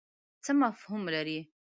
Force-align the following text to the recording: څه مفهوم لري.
څه 0.43 0.51
مفهوم 0.61 1.01
لري. 1.15 1.39